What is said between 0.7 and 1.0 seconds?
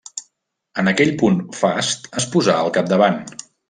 En